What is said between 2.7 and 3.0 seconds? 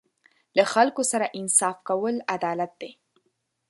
دی.